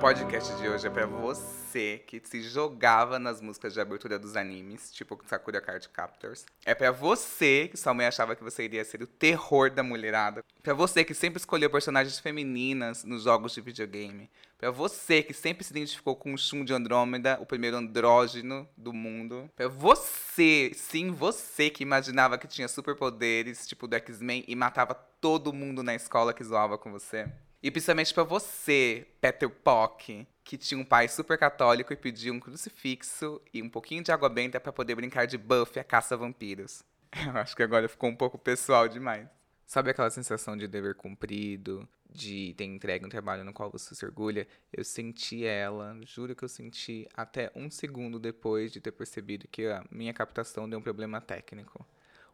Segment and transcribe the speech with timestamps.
[0.00, 4.92] podcast de hoje é pra você que se jogava nas músicas de abertura dos animes,
[4.92, 6.46] tipo Sakura Card Captors.
[6.64, 10.44] É pra você que sua mãe achava que você iria ser o terror da mulherada.
[10.62, 14.30] Pra você que sempre escolheu personagens femininas nos jogos de videogame.
[14.56, 18.92] Pra você que sempre se identificou com o Shun de Andrômeda, o primeiro andrógeno do
[18.92, 19.50] mundo.
[19.56, 25.52] Pra você, sim, você que imaginava que tinha superpoderes, tipo do X-Men, e matava todo
[25.52, 27.28] mundo na escola que zoava com você.
[27.62, 32.38] E principalmente pra você, Peter Pock, que tinha um pai super católico e pediu um
[32.38, 36.18] crucifixo e um pouquinho de água benta pra poder brincar de Buffy a caça a
[36.18, 36.84] vampiros.
[37.26, 39.28] Eu acho que agora ficou um pouco pessoal demais.
[39.66, 44.04] Sabe aquela sensação de dever cumprido, de ter entregue um trabalho no qual você se
[44.06, 44.46] orgulha?
[44.72, 49.66] Eu senti ela, juro que eu senti até um segundo depois de ter percebido que
[49.66, 51.84] a minha captação deu um problema técnico.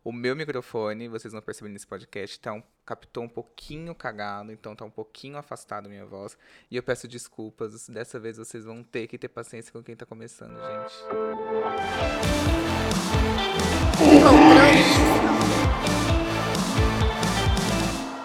[0.07, 4.77] O meu microfone, vocês vão perceber nesse podcast, tá um, captou um pouquinho cagado, então
[4.77, 6.37] tá um pouquinho afastado a minha voz.
[6.71, 10.05] E eu peço desculpas, dessa vez vocês vão ter que ter paciência com quem tá
[10.05, 10.95] começando, gente.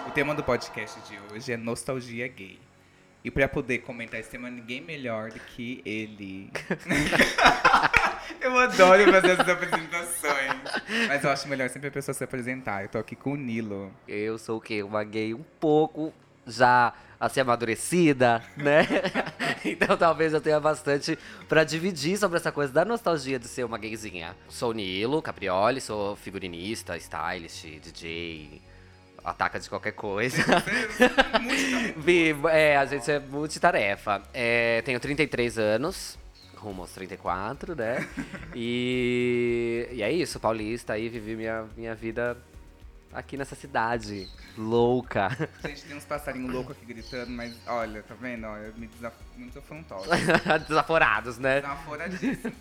[0.06, 2.60] O tema do podcast de hoje é nostalgia gay.
[3.24, 6.50] E pra poder comentar esse tema, ninguém melhor do que ele.
[8.38, 10.29] eu adoro fazer essas apresentações.
[11.08, 12.82] Mas eu acho melhor sempre a pessoa se apresentar.
[12.82, 13.92] Eu tô aqui com o Nilo.
[14.08, 14.82] Eu sou o quê?
[14.82, 16.12] Uma gay um pouco
[16.46, 18.86] já assim amadurecida, né?
[19.64, 23.76] então talvez eu tenha bastante pra dividir sobre essa coisa da nostalgia de ser uma
[23.78, 24.34] gayzinha.
[24.48, 28.62] Sou o Nilo Caprioli, sou figurinista, stylist, DJ,
[29.22, 30.42] ataca de qualquer coisa.
[31.96, 34.22] Vi- é, a gente é multitarefa.
[34.32, 36.18] É, tenho 33 anos,
[36.60, 38.06] rumo aos 34, né?
[38.54, 42.36] E, e é isso, paulista, aí vivi minha, minha vida
[43.12, 45.28] aqui nessa cidade louca.
[45.64, 48.46] Gente, tem uns passarinhos loucos aqui gritando, mas olha, tá vendo?
[48.46, 49.16] Olha, me desaf...
[49.36, 50.08] muito afrontosa.
[50.68, 51.60] Desaforados, né?
[51.60, 52.52] Desaforadíssima.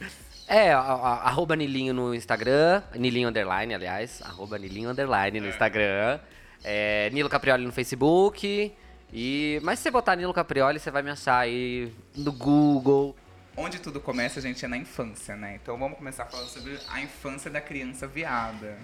[0.47, 6.19] É, a- a- arroba Nilinho no Instagram, Nilinho Underline, aliás, arroba Nilinho Underline no Instagram,
[6.63, 8.73] é, Nilo Caprioli no Facebook,
[9.13, 13.15] e, mas se você botar Nilo Caprioli, você vai me achar aí no Google.
[13.61, 15.59] Onde tudo começa, gente, é na infância, né?
[15.61, 18.77] Então vamos começar falando sobre a infância da criança viada.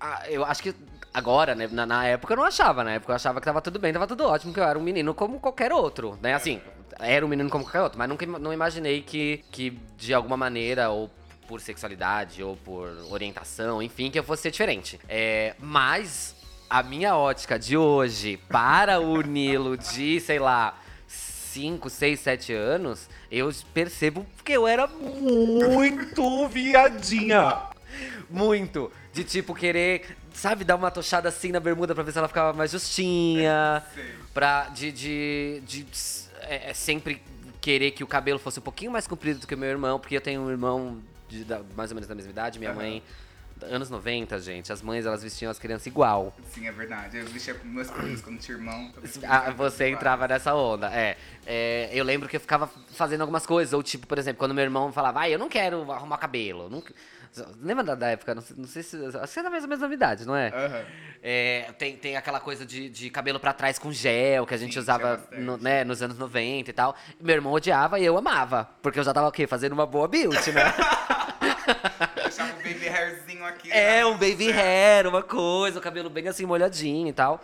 [0.00, 0.74] Ah, eu acho que
[1.14, 3.78] agora, né, na, na época eu não achava, na época eu achava que tava tudo
[3.78, 6.60] bem, tava tudo ótimo, que eu era um menino como qualquer outro, né, assim,
[6.98, 10.90] era um menino como qualquer outro, mas nunca não imaginei que, que de alguma maneira,
[10.90, 11.08] ou
[11.46, 15.00] por sexualidade, ou por orientação, enfim, que eu fosse ser diferente.
[15.08, 16.34] É, mas
[16.68, 20.76] a minha ótica de hoje para o Nilo de, sei lá,
[21.06, 27.62] 5, 6, 7 anos, eu percebo que eu era muito viadinha.
[28.28, 28.90] Muito.
[29.12, 32.52] De tipo, querer, sabe, dar uma tochada assim na bermuda pra ver se ela ficava
[32.52, 33.82] mais justinha.
[33.94, 34.04] Sei.
[34.34, 35.86] Pra, de, de, de
[36.42, 37.22] é, é, sempre
[37.60, 40.16] querer que o cabelo fosse um pouquinho mais comprido do que o meu irmão, porque
[40.16, 40.98] eu tenho um irmão
[41.28, 42.80] de, da- mais ou menos da mesma idade, minha Aham.
[42.80, 43.02] mãe.
[43.62, 44.72] Anos 90, gente.
[44.72, 46.34] As mães, elas vestiam as crianças igual.
[46.52, 47.16] Sim, é verdade.
[47.18, 48.92] Eu vestia com meus primos quando tinha irmão.
[49.26, 51.16] Ah, você entrava nessa onda, é.
[51.46, 54.64] É, Eu lembro que eu ficava fazendo algumas coisas, ou tipo, por exemplo, quando meu
[54.64, 56.68] irmão falava, ah, eu não quero arrumar cabelo.
[56.68, 56.82] Não...
[57.60, 58.34] Lembra da, da época?
[58.34, 58.96] Não sei, não sei se.
[59.18, 60.48] Acho que é da mesma, mesma idade, não é?
[60.48, 60.84] Aham.
[61.22, 64.72] É, tem, tem aquela coisa de, de cabelo pra trás com gel, que a gente
[64.74, 66.96] Sim, usava tinha no- né, nos anos 90 e tal.
[67.20, 68.68] Meu irmão odiava e eu amava.
[68.80, 69.46] Porque eu já tava o quê?
[69.46, 70.62] Fazendo uma boa build, né?
[72.22, 73.72] Deixava um baby hairzinho aqui.
[73.72, 77.42] É, um baby hair, uma coisa, o cabelo bem assim molhadinho e tal.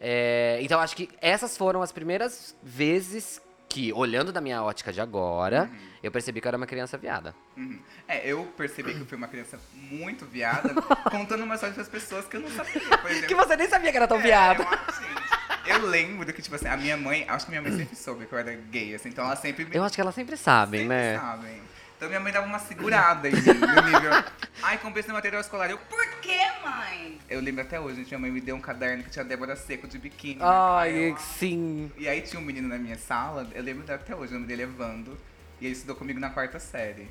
[0.00, 5.00] É, então acho que essas foram as primeiras vezes que, olhando da minha ótica de
[5.00, 5.68] agora,
[6.02, 7.34] eu percebi que eu era uma criança viada.
[7.56, 7.78] Uhum.
[8.06, 10.72] É, eu percebi que eu fui uma criança muito viada,
[11.10, 12.80] contando uma história para as pessoas que eu não sabia.
[12.80, 14.62] Por exemplo, Que você nem sabia que era tão É, viada.
[14.62, 17.94] Eu, gente, eu lembro que, tipo assim, a minha mãe, acho que minha mãe sempre
[17.96, 20.36] soube que eu era gay, assim, então ela sempre me Eu acho que elas sempre
[20.38, 21.18] sabem, sempre né?
[21.18, 21.60] sabem.
[21.98, 24.24] Então minha mãe dava uma segurada em mim, no nível.
[24.62, 25.68] Ai, comprei esse material escolar.
[25.68, 27.18] Eu, por que, mãe?
[27.28, 29.88] Eu lembro até hoje, gente, minha mãe me deu um caderno que tinha Débora Seco
[29.88, 30.36] de biquíni.
[30.36, 30.44] né?
[30.46, 31.90] Aí Ai, eu, sim.
[31.98, 34.62] E aí tinha um menino na minha sala, eu lembro até hoje, o nome dele
[34.62, 35.18] é Vando,
[35.60, 37.10] e ele estudou comigo na quarta série.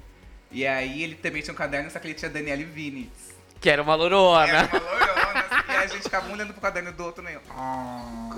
[0.50, 3.36] E aí ele também tinha um caderno, só que ele tinha Daniele Vinitz.
[3.60, 4.48] Que era uma lorona.
[4.48, 7.22] Era uma loirona, assim, e aí a gente ficava um olhando pro caderno do outro
[7.22, 7.42] meio.
[7.50, 8.30] "Ah."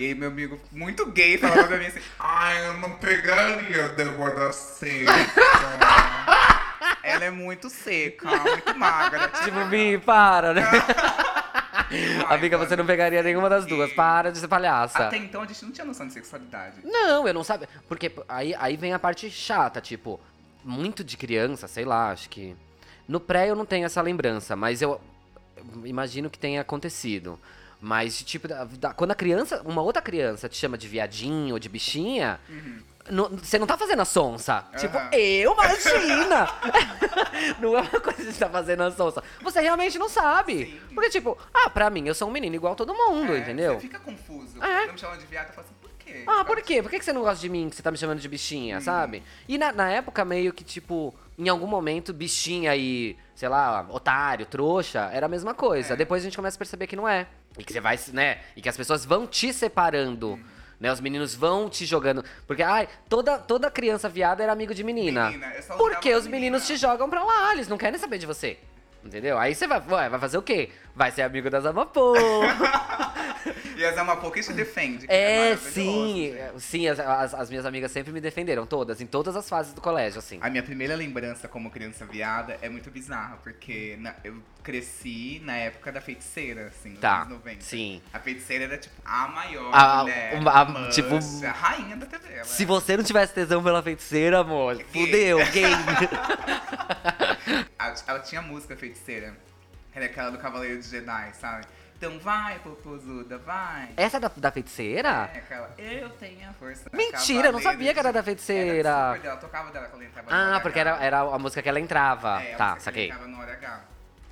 [0.00, 4.50] E aí meu amigo, muito gay, falava pra mim assim, Ai, eu não pegaria Débora
[4.50, 5.12] Seca.
[7.02, 9.28] ela é muito seca, muito magra.
[9.28, 10.62] Tipo, Mi, para, né?
[12.26, 13.92] Ai, Amiga, você não pegaria nenhuma das duas.
[13.92, 15.04] Para de ser palhaça.
[15.04, 16.76] Até então a gente não tinha noção de sexualidade.
[16.82, 17.68] Não, eu não sabia.
[17.86, 20.18] Porque aí, aí vem a parte chata, tipo,
[20.64, 22.56] muito de criança, sei lá, acho que.
[23.06, 24.98] No pré eu não tenho essa lembrança, mas eu
[25.84, 27.38] imagino que tenha acontecido.
[27.80, 31.58] Mas, tipo, da- da- quando a criança, uma outra criança te chama de viadinho ou
[31.58, 32.38] de bichinha,
[33.10, 34.66] não- você não tá fazendo a sonsa.
[34.78, 35.10] Tipo, Aham.
[35.14, 36.46] eu, imagina!
[37.58, 39.22] não é uma coisa de estar fazendo a sonsa.
[39.42, 40.66] Você realmente não sabe.
[40.66, 40.80] Sim.
[40.94, 43.74] Porque, tipo, ah, pra mim, eu sou um menino igual todo mundo, É, entendeu?
[43.74, 44.62] Você fica confuso.
[44.62, 44.86] É.
[44.86, 46.24] Não me chamam de viado, eu falo assim, por quê?
[46.26, 46.82] Ah, por quê?
[46.82, 48.76] Por que que você não gosta de mim, que você tá me chamando de bichinha,
[48.76, 48.82] Uhum.
[48.82, 49.22] sabe?
[49.48, 54.44] E na, na época, meio que, tipo, em algum momento, bichinha e, sei lá, otário,
[54.44, 55.94] trouxa, era a mesma coisa.
[55.94, 55.96] É.
[55.96, 57.26] Depois a gente começa a perceber que não é.
[57.56, 58.40] E que você vai, né?
[58.54, 60.32] E que as pessoas vão te separando.
[60.32, 60.44] Uhum.
[60.78, 62.22] Né, os meninos vão te jogando.
[62.46, 65.30] Porque, ai, toda, toda criança viada era amigo de menina.
[65.30, 66.66] Menina, só Porque os meninos menina.
[66.66, 68.58] te jogam pra lá, eles não querem saber de você.
[69.02, 69.38] Entendeu?
[69.38, 70.68] Aí você vai, vai fazer o quê?
[70.94, 72.14] Vai ser amigo das Amapô.
[73.76, 75.06] E as Amapô que te defende.
[75.08, 76.34] É, maravilhoso, sim.
[76.58, 79.80] Sim, as, as, as minhas amigas sempre me defenderam, todas, em todas as fases do
[79.80, 80.38] colégio, assim.
[80.42, 85.56] A minha primeira lembrança como criança viada é muito bizarra, porque na- eu cresci na
[85.56, 87.62] época da feiticeira, assim, nos Tá, anos 90.
[87.64, 88.02] sim.
[88.12, 91.14] A feiticeira era, tipo, a maior A- mulher, uma- a- mancha, tipo,
[91.46, 92.34] a rainha da TV.
[92.34, 92.66] ela Se é.
[92.66, 95.64] você não tivesse tesão pela feiticeira, amor, fudeu, gay.
[97.78, 99.34] A- Ela tinha música feiticeira,
[99.94, 101.66] era aquela do Cavaleiro de Jedi, sabe?
[101.96, 103.90] Então vai, popozuda, vai.
[103.94, 105.30] Essa é da, da feiticeira?
[105.34, 108.88] É aquela, eu tenho a força Mentira, eu não sabia que era da feiticeira.
[108.88, 111.68] Era super dela, tocava dela quando entrava no Ah, porque era, era a música que
[111.68, 112.42] ela entrava.
[112.42, 113.04] É, tá, que saquei.
[113.04, 113.80] entrava no hora H.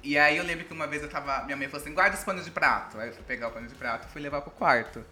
[0.02, 1.44] E aí eu lembro que uma vez eu tava.
[1.44, 2.98] Minha mãe falou assim, guarda os panos de prato.
[2.98, 5.04] Aí eu fui pegar o pano de prato e fui levar pro quarto.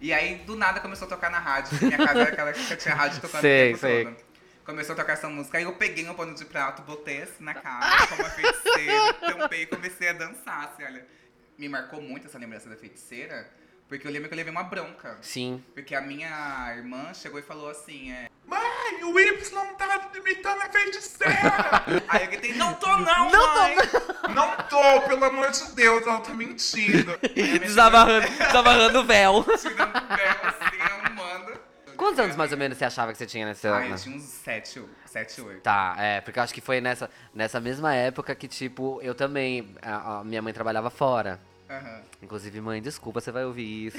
[0.00, 1.78] E aí, do nada, começou a tocar na rádio.
[1.80, 4.04] Minha casa era aquela que tinha rádio tocando Sei, o tempo sei.
[4.06, 4.16] todo.
[4.70, 7.54] Começou a tocar essa música, aí eu peguei um pano de prato, botei assim na
[7.54, 11.04] cara, como uma feiticeira, tampei e comecei a dançar, assim, olha.
[11.58, 13.50] Me marcou muito essa lembrança da feiticeira,
[13.88, 15.18] porque eu lembro que eu levei uma bronca.
[15.22, 15.60] Sim.
[15.74, 18.30] Porque a minha irmã chegou e falou assim, é...
[18.46, 21.34] Mãe, o Y tá imitando a feiticeira.
[22.06, 23.76] Aí eu gritei, não tô não, Não tô mãe!
[24.32, 27.18] Não tô, pelo amor de Deus, ela tá mentindo.
[27.60, 29.44] Desamarrando, desamarrando o véu.
[29.58, 30.69] tirando o véu assim.
[32.10, 33.72] Quantos anos mais ou menos você achava que você tinha nessa.
[33.72, 35.60] Ah, eu tinha uns 7, 7 8.
[35.60, 39.76] Tá, é, porque eu acho que foi nessa, nessa mesma época que, tipo, eu também.
[39.80, 41.38] A, a minha mãe trabalhava fora.
[41.70, 42.00] Aham.
[42.22, 43.98] Inclusive, mãe, desculpa, você vai ouvir isso.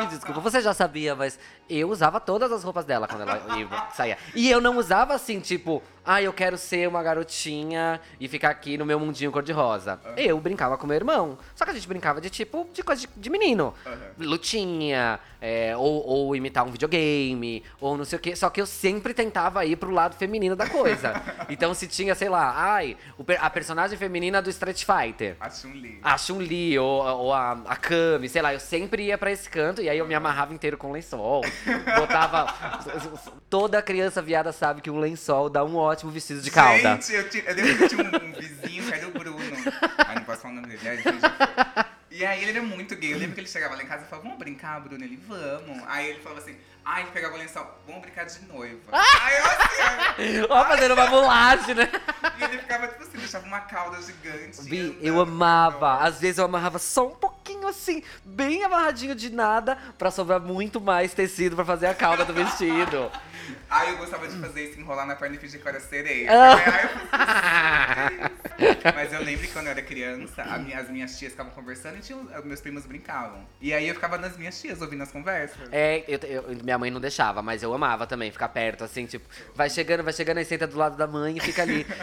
[0.00, 1.38] Me desculpa, você já sabia, mas
[1.68, 4.16] eu usava todas as roupas dela quando ela ia- saía.
[4.34, 8.78] E eu não usava assim, tipo, ah, eu quero ser uma garotinha e ficar aqui
[8.78, 10.00] no meu mundinho cor-de-rosa.
[10.16, 11.38] Eu brincava com meu irmão.
[11.54, 13.74] Só que a gente brincava de tipo, de coisa de, de menino.
[13.84, 13.96] Aham.
[14.18, 18.34] Lutinha, é, ou, ou imitar um videogame, ou não sei o quê.
[18.34, 21.12] Só que eu sempre tentava ir pro lado feminino da coisa.
[21.50, 22.96] então, se tinha, sei lá, ai,
[23.38, 26.00] a personagem feminina do Street Fighter A Chun-Li.
[26.02, 29.82] a Chun-Li ou, ou a, a Kami, sei lá, eu sempre ia pra esse canto
[29.82, 31.42] e aí eu me amarrava inteiro com lençol.
[31.96, 32.46] Botava.
[33.50, 36.94] Toda criança viada sabe que um lençol dá um ótimo vestido de calda.
[36.94, 39.38] Gente, eu, tinha, eu lembro que tinha um, um vizinho era o Bruno.
[40.06, 41.02] Ai, não posso falar o nome dele.
[41.02, 41.84] Já foi.
[42.18, 43.14] E aí ele era muito gay.
[43.14, 45.04] Eu lembro que ele chegava lá em casa e falava, vamos brincar, Bruno?
[45.04, 45.84] Ele, vamos.
[45.86, 48.80] Aí ele falava assim, ai, ele pegava o lençol, vamos brincar de noiva.
[48.90, 51.88] Aí eu assim, Ó, fazendo uma mulagem, né?
[52.36, 54.62] e ele ficava tipo assim, deixava uma cauda gigante.
[54.62, 55.98] Vi, andando eu amava.
[55.98, 60.80] Às vezes eu amarrava só um pouquinho assim, bem amarradinho de nada, pra sobrar muito
[60.80, 63.10] mais tecido pra fazer a cauda do vestido.
[63.70, 66.28] Aí eu gostava de fazer isso, enrolar na perna e fingir que era sereia.
[66.30, 66.56] Ah.
[68.94, 72.00] Mas eu lembro que quando eu era criança, minha- as minhas tias ficavam conversando e
[72.00, 73.40] tinha, meus primos brincavam.
[73.60, 75.56] E aí eu ficava nas minhas tias ouvindo as conversas.
[75.72, 79.26] É, eu, eu- minha mãe não deixava, mas eu amava também ficar perto, assim, tipo,
[79.54, 81.86] vai chegando, vai chegando, aí senta do lado da mãe e fica ali.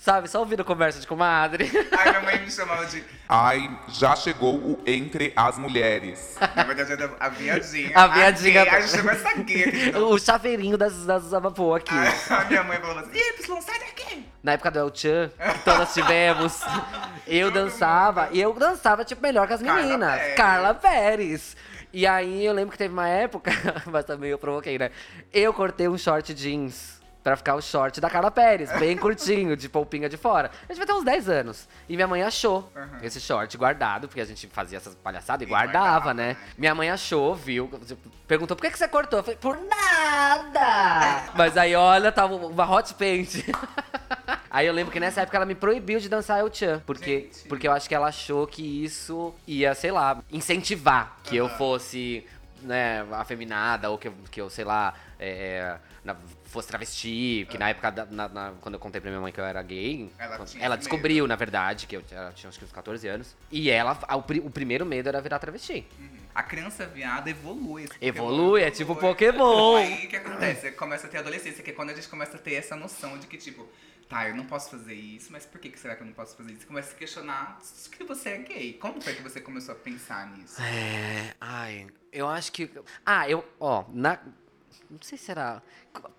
[0.00, 1.70] Sabe, só ouvindo conversa de comadre.
[1.98, 3.02] Aí minha mãe me chamava de.
[3.28, 6.36] Ai, já chegou o Entre as Mulheres.
[6.56, 7.90] Na verdade, a viadinha.
[7.94, 8.64] A viadinha.
[8.64, 8.74] gay.
[8.74, 10.14] Aí chegou essa gay novo.
[10.14, 11.94] o chaveirinho das, das Amapô aqui.
[11.94, 14.24] Aí a minha mãe falou assim: Y, sai daqui!
[14.42, 16.62] Na época do El Chan, que todas tivemos,
[17.26, 20.18] eu dançava, e eu dançava, tipo, melhor que as Carla meninas.
[20.18, 20.36] Pérez.
[20.36, 21.56] Carla Pérez.
[21.92, 23.50] E aí eu lembro que teve uma época,
[23.86, 24.90] mas também eu provoquei, né?
[25.32, 26.97] Eu cortei um short jeans
[27.30, 30.50] pra ficar o short da Carla Pérez, bem curtinho, de polpinha de fora.
[30.68, 31.68] A gente vai ter uns 10 anos.
[31.88, 32.98] E minha mãe achou Uhum.
[33.02, 36.28] esse short guardado, porque a gente fazia essas palhaçadas e, E guardava, guardava, né?
[36.28, 36.36] né?
[36.56, 37.70] Minha mãe achou, viu,
[38.26, 39.18] perguntou por que, que você cortou?
[39.20, 41.24] Eu falei, por nada!
[41.36, 43.44] Mas aí, olha, tava uma hot paint.
[44.50, 47.48] Aí eu lembro que nessa época ela me proibiu de dançar El Chan, porque, Gente.
[47.48, 51.56] porque eu acho que ela achou que isso ia, sei lá, incentivar que eu Aham.
[51.58, 52.26] fosse,
[52.62, 56.16] né, afeminada, ou que eu, que eu sei lá, é, na-
[56.48, 59.40] fosse travesti, que na época, da- na- na- quando eu contei pra minha mãe que
[59.40, 62.64] eu era gay, Ela tinha ela descobriu, na verdade, que eu ela tinha acho que
[62.64, 65.86] uns 14 anos, e ela, o, o primeiro medo era virar travesti.
[65.98, 66.08] Uhum.
[66.34, 67.88] A criança viada evolui.
[68.00, 68.94] Evolui, é tipo.
[68.94, 69.76] Pokémon.
[69.76, 70.70] Aí o que acontece?
[70.72, 73.26] Começa a ter adolescência, que é quando a gente começa a ter essa noção de
[73.26, 73.66] que, tipo,
[74.08, 76.36] tá, eu não posso fazer isso, mas por que, que será que eu não posso
[76.36, 76.60] fazer isso?
[76.60, 77.58] Você começa a se questionar
[77.90, 78.72] que você é gay.
[78.74, 80.62] Como foi que você começou a pensar nisso?
[80.62, 82.70] É, ai, eu acho que.
[83.04, 84.18] Ah, eu, ó, na.
[84.90, 85.62] Não sei se era.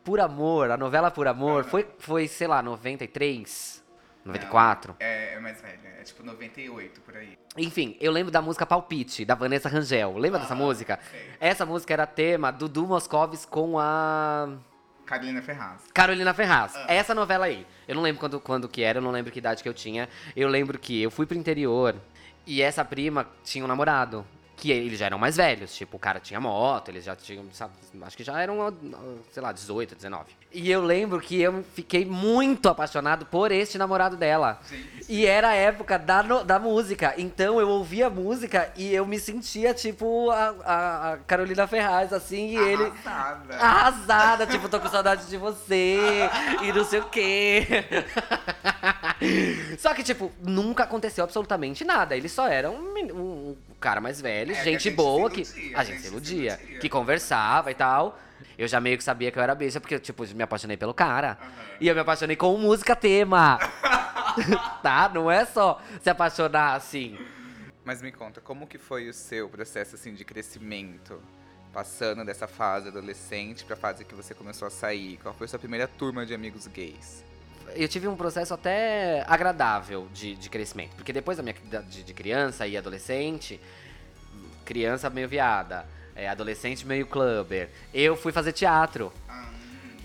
[0.03, 3.83] Por Amor, a novela Por Amor, foi, foi sei lá, 93,
[4.25, 4.95] 94.
[4.99, 7.37] É, é mais velha, é tipo 98 por aí.
[7.57, 10.17] Enfim, eu lembro da música Palpite, da Vanessa Rangel.
[10.17, 10.99] Lembra dessa música?
[11.09, 11.31] sei.
[11.39, 14.49] Essa música era tema do Du Moscovis com a.
[15.05, 15.81] Carolina Ferraz.
[15.91, 16.73] Carolina Ferraz.
[16.87, 17.65] Essa novela aí.
[17.87, 20.07] Eu não lembro quando, quando que era, eu não lembro que idade que eu tinha.
[20.35, 21.95] Eu lembro que eu fui pro interior
[22.45, 24.25] e essa prima tinha um namorado.
[24.59, 27.71] Que eles já eram mais velhos, tipo, o cara tinha moto, eles já tinham, sabe,
[28.01, 28.73] acho que já eram,
[29.31, 30.25] sei lá, 18, 19.
[30.51, 34.59] E eu lembro que eu fiquei muito apaixonado por este namorado dela.
[34.69, 35.05] Gente.
[35.07, 37.13] E era a época da, da música.
[37.17, 42.49] Então eu ouvia a música e eu me sentia tipo a, a- Carolina Ferraz, assim,
[42.49, 42.91] e ele.
[43.05, 43.55] Arrasada.
[43.55, 45.99] Arrasada, tipo, tô com saudade de você
[46.63, 47.65] e não sei o quê.
[49.77, 52.15] Só que, tipo, nunca aconteceu absolutamente nada.
[52.15, 55.83] Ele só era um, um cara mais velho, É, gente gente boa, que iludia, a
[55.83, 58.19] gente se se iludia, que conversava e tal.
[58.57, 61.37] Eu já meio que sabia que eu era bicha, porque, tipo, me apaixonei pelo cara.
[61.79, 63.57] E eu me apaixonei com música tema.
[64.83, 65.09] tá?
[65.13, 67.17] Não é só se apaixonar assim.
[67.85, 71.21] Mas me conta, como que foi o seu processo assim de crescimento?
[71.71, 75.17] Passando dessa fase adolescente pra fase que você começou a sair.
[75.23, 77.23] Qual foi a sua primeira turma de amigos gays?
[77.75, 80.95] Eu tive um processo até agradável de, de crescimento.
[80.95, 81.55] Porque depois da minha
[81.89, 83.59] de, de criança e adolescente,
[84.65, 85.85] criança meio viada,
[86.15, 89.11] é, adolescente meio clubber, eu fui fazer teatro.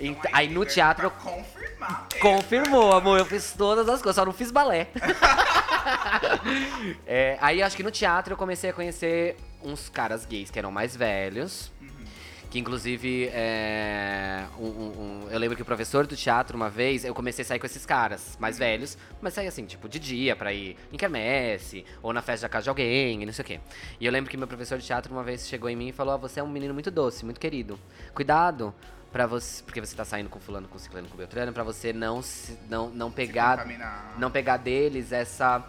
[0.01, 2.09] então Ent- aí no veio teatro- confirmar.
[2.13, 2.21] mesmo.
[2.21, 4.89] Confirmou, amor, eu fiz todas as coisas, só não fiz balé.
[7.07, 10.71] É, aí acho que no teatro eu comecei a conhecer uns caras gays que eram
[10.71, 11.71] mais velhos.
[12.55, 17.05] Que inclusive, é, um- um- um- eu lembro que o professor do teatro, uma vez,
[17.05, 20.37] eu comecei a sair com esses caras mais velhos, mas saía assim, tipo, de dia
[20.37, 23.47] pra ir em quermesse, ou na festa da casa de alguém, e não sei o
[23.47, 23.61] quê.
[23.99, 26.15] E eu lembro que meu professor de teatro uma vez chegou em mim e falou:
[26.15, 27.77] "Ah, Você é um menino muito doce, muito querido.
[28.15, 28.73] Cuidado
[29.11, 29.61] pra você.
[29.65, 32.89] Porque você tá saindo com fulano, com ciclano, com beltrano, pra você não, se, não,
[32.89, 33.57] não pegar
[34.17, 35.61] não pegar deles essa.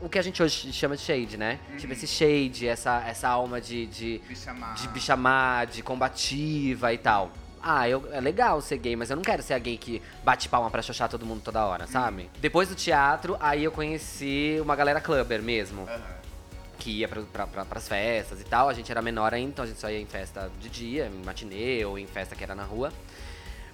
[0.00, 1.58] O que a gente hoje chama de shade, né?
[1.78, 4.74] Tipo, esse shade, essa, essa alma de, de, Me chamar.
[4.74, 7.30] de bichamar, de combativa e tal.
[7.62, 10.48] Ah, eu, é legal ser gay, mas eu não quero ser a gay que bate
[10.48, 12.30] palma pra xoxar todo mundo toda hora, sabe?
[12.38, 16.00] Depois do teatro, aí eu conheci uma galera clubber mesmo Aham.
[16.78, 18.68] que ia pra, pra, pra, pras festas e tal.
[18.68, 21.24] A gente era menor ainda, então a gente só ia em festa de dia, em
[21.24, 22.92] matinê ou em festa que era na rua.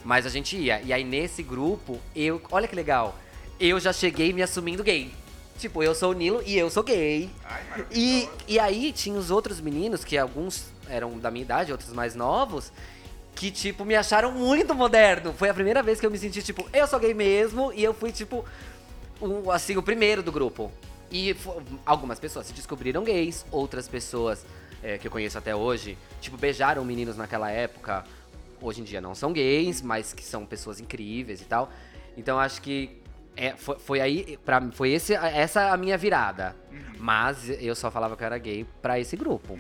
[0.04, 0.80] Mas a gente ia.
[0.82, 2.40] E aí nesse grupo, eu.
[2.50, 3.14] Olha que legal.
[3.61, 5.12] Eu já cheguei me assumindo gay.
[5.59, 7.30] Tipo, eu sou o Nilo e eu sou gay.
[7.44, 8.30] Ai, E, maravilhoso.
[8.49, 12.73] e aí tinha os outros meninos, que alguns eram da minha idade, outros mais novos,
[13.35, 15.32] que, tipo, me acharam muito moderno.
[15.32, 17.94] Foi a primeira vez que eu me senti, tipo, eu sou gay mesmo, e eu
[17.94, 18.44] fui, tipo,
[19.21, 20.71] o, assim, o primeiro do grupo.
[21.11, 21.37] E
[21.87, 24.44] algumas pessoas se descobriram gays, outras pessoas
[24.82, 28.04] é, que eu conheço até hoje, tipo, beijaram meninos naquela época.
[28.61, 31.71] Hoje em dia não são gays, mas que são pessoas incríveis e tal.
[32.16, 33.01] Então acho que
[33.37, 36.55] é, foi, foi aí, pra, foi esse, essa a minha virada.
[36.99, 39.59] Mas eu só falava que eu era gay pra esse grupo.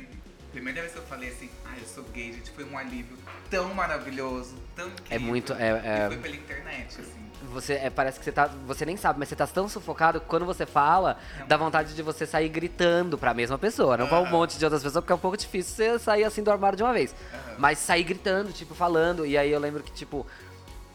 [0.52, 3.16] Primeira vez que eu falei assim, ah, eu sou gay, gente, foi um alívio
[3.50, 5.16] tão maravilhoso, tão incrível.
[5.16, 7.22] É muito- é- é- foi pela internet, assim.
[7.52, 8.46] Você é, parece que você tá.
[8.66, 12.00] Você nem sabe, mas você tá tão sufocado que quando você fala, dá vontade de
[12.02, 13.96] você sair gritando pra mesma pessoa.
[13.96, 16.42] Não pra um monte de outras pessoas, porque é um pouco difícil você sair assim
[16.42, 17.12] do armário de uma vez.
[17.58, 19.26] Mas sair gritando, tipo, falando.
[19.26, 20.24] E aí eu lembro que, tipo,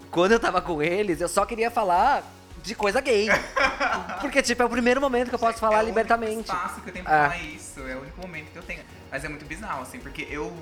[0.10, 2.24] quando eu tava com eles, eu só queria falar
[2.68, 3.28] de coisa gay.
[4.22, 6.50] porque, tipo, é o primeiro momento que eu posso falar é libertamente.
[6.52, 7.30] É o espaço que eu tenho pra Ah.
[7.30, 8.84] falar isso, é o único momento que eu tenho.
[9.10, 10.54] Mas é muito bizarro, assim, porque eu,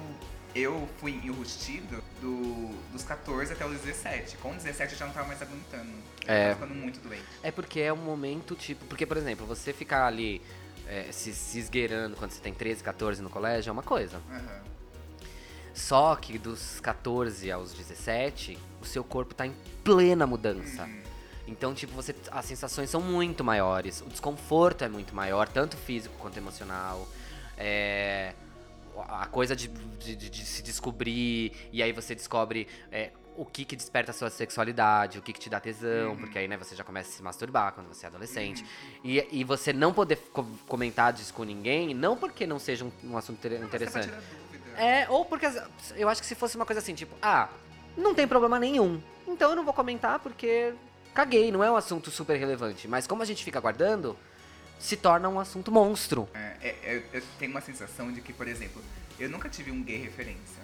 [0.54, 4.38] eu fui enrustido do, dos 14 até os 17.
[4.38, 5.90] Com 17 eu já não tava mais aguentando.
[6.28, 6.44] Eu É.
[6.54, 7.24] tava ficando muito doente.
[7.42, 8.86] É porque é um momento, tipo.
[8.86, 10.42] Porque, por exemplo, você ficar ali
[10.88, 14.22] é, se, se esgueirando quando você tem 13, 14 no colégio é uma coisa.
[14.32, 14.62] Aham.
[15.74, 20.88] Só que dos 14 aos 17, o seu corpo tá em plena mudança.
[21.48, 26.16] Então, tipo, você, as sensações são muito maiores, o desconforto é muito maior, tanto físico
[26.18, 27.08] quanto emocional.
[27.58, 28.34] É,
[29.10, 33.66] a coisa de, de- de- de se descobrir, e aí você descobre é, o que
[33.66, 36.76] que desperta a sua sexualidade, o que que te dá tesão, porque aí, né, você
[36.76, 38.66] já começa a se masturbar quando você é adolescente.
[39.04, 42.92] E, e você não poder co- comentar disso com ninguém, não porque não seja um,
[43.04, 44.10] um assunto inter- interessante.
[44.78, 45.46] É, ou porque
[45.96, 47.50] eu acho que se fosse uma coisa assim, tipo, ah,
[47.98, 49.02] não tem problema nenhum.
[49.28, 50.74] Então eu não vou comentar porque
[51.16, 52.88] caguei, não é um assunto super relevante.
[52.88, 54.16] Mas como a gente fica guardando,
[54.78, 56.30] se torna um assunto monstro.
[56.34, 58.82] É, é, é, eu tenho uma sensação de que, por exemplo,
[59.18, 60.64] eu nunca tive um gay referência.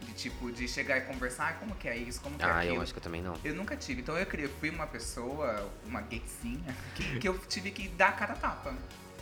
[0.00, 2.58] De tipo, de chegar e conversar, "Ah, como que é isso, como que é Ah,
[2.60, 2.76] aquilo.
[2.76, 3.36] eu acho que eu também não.
[3.44, 4.00] Eu nunca tive.
[4.02, 8.12] Então eu criei, fui uma pessoa, uma gayzinha, que, que eu tive que dar a
[8.12, 8.74] cara tapa.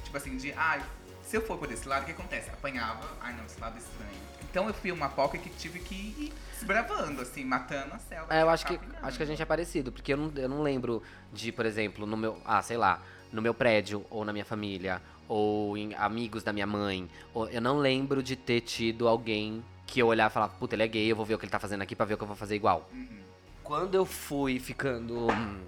[0.05, 0.83] Tipo assim, de, ai,
[1.25, 2.51] se eu for por esse lado, o que acontece?
[2.51, 4.23] Apanhava, ai não, esse lado é estranho.
[4.53, 8.27] Então eu fui uma poca que tive que ir se bravando, assim, matando a selva.
[8.29, 10.63] É, eu acho que, acho que a gente é parecido, porque eu não, eu não
[10.63, 12.37] lembro de, por exemplo, no meu.
[12.45, 13.01] Ah, sei lá,
[13.33, 17.09] no meu prédio, ou na minha família, ou em amigos da minha mãe.
[17.33, 20.83] Ou, eu não lembro de ter tido alguém que eu olhar e falar, puta, ele
[20.83, 22.23] é gay, eu vou ver o que ele tá fazendo aqui pra ver o que
[22.23, 22.87] eu vou fazer igual.
[22.93, 23.23] Uhum.
[23.65, 25.61] Quando eu fui ficando hum,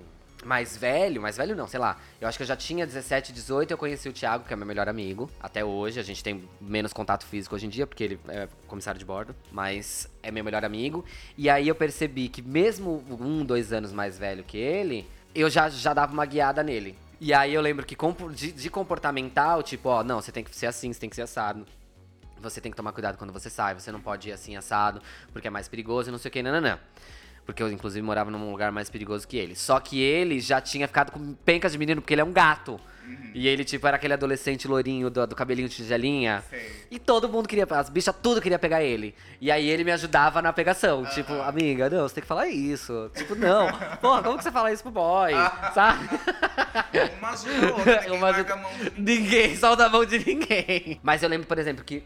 [0.45, 1.99] mais velho, mais velho não, sei lá.
[2.21, 4.67] Eu acho que eu já tinha 17, 18, eu conheci o Thiago, que é meu
[4.67, 5.31] melhor amigo.
[5.41, 8.99] Até hoje, a gente tem menos contato físico hoje em dia, porque ele é comissário
[8.99, 9.35] de bordo.
[9.51, 11.05] Mas é meu melhor amigo.
[11.37, 15.69] E aí eu percebi que mesmo um, dois anos mais velho que ele, eu já,
[15.69, 16.97] já dava uma guiada nele.
[17.21, 17.97] E aí eu lembro que
[18.35, 21.67] de, comportamental, tipo, ó, não, você tem que ser assim, você tem que ser assado.
[22.41, 25.01] Você tem que tomar cuidado quando você sai, você não pode ir assim assado,
[25.33, 26.79] porque é mais perigoso e não sei o que, nananã.
[27.45, 29.55] Porque eu, inclusive, morava num lugar mais perigoso que ele.
[29.55, 32.81] Só que ele já tinha ficado com pencas de menino, porque ele é um gato.
[33.35, 36.43] E ele, tipo, era aquele adolescente lourinho do, do cabelinho de tigelinha.
[36.49, 36.87] Sei.
[36.91, 39.15] E todo mundo queria, as bichas tudo queria pegar ele.
[39.41, 41.05] E aí ele me ajudava na pegação.
[41.07, 43.11] Tipo, amiga, não, você tem que falar isso.
[43.15, 43.67] Tipo, não.
[44.01, 45.33] Porra, como que você fala isso pro boy?
[45.75, 46.09] Sabe?
[47.19, 51.01] Uma ajuda a outra, ninguém Uma Ninguém, solta a mão de ninguém.
[51.03, 52.05] Mas eu lembro, por exemplo, que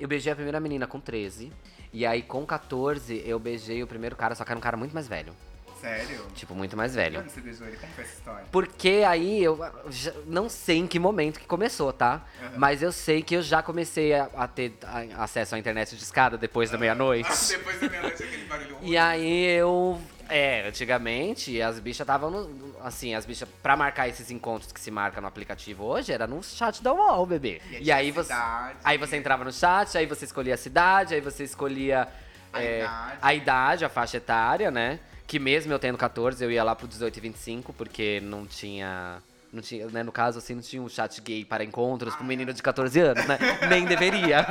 [0.00, 1.52] eu beijei a primeira menina com 13.
[1.92, 4.92] E aí, com 14, eu beijei o primeiro cara, só que era um cara muito
[4.92, 5.32] mais velho.
[5.80, 6.26] Sério?
[6.34, 7.20] Tipo, muito mais velho.
[7.20, 7.76] onde você beijou ele?
[7.76, 8.44] Como foi essa história?
[8.50, 9.58] Porque aí eu
[9.90, 12.26] já- não sei em que momento que começou, tá?
[12.56, 14.72] Mas eu sei que eu já comecei a, a ter
[15.16, 17.28] acesso à internet de escada depois da meia-noite.
[17.30, 20.00] Ah, depois da meia-noite, aquele barulho E aí eu.
[20.28, 22.74] É, antigamente as bichas estavam no.
[22.82, 26.42] Assim, as bichas, pra marcar esses encontros que se marca no aplicativo hoje, era no
[26.42, 27.60] chat da UOL, bebê.
[27.70, 28.32] E aí E, aí você.
[28.32, 28.78] cidade.
[28.84, 32.06] Aí você entrava no chat, aí você escolhia a cidade, aí você escolhia
[32.52, 33.18] A é, idade.
[33.22, 35.00] a idade, a faixa etária, né?
[35.26, 39.22] Que mesmo eu tendo 14, eu ia lá pro 18 e 25, porque não tinha.
[39.50, 42.52] Não tinha, né, no caso, assim, não tinha um chat gay para encontros pro menino
[42.52, 43.38] de 14 anos, né?
[43.68, 44.44] Nem deveria.